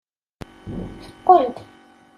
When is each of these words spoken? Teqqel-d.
Teqqel-d. 1.03 1.57